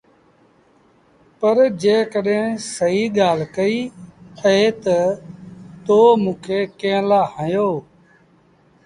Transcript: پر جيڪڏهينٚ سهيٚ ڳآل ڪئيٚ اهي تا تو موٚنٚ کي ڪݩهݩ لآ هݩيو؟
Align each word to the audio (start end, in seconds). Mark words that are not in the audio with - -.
پر 1.39 1.57
جيڪڏهينٚ 1.81 2.63
سهيٚ 2.67 3.13
ڳآل 3.17 3.39
ڪئيٚ 3.57 3.91
اهي 4.45 4.65
تا 4.83 4.97
تو 5.85 5.99
موٚنٚ 6.23 6.41
کي 6.45 6.59
ڪݩهݩ 6.79 7.07
لآ 7.09 7.21
هݩيو؟ 7.35 7.69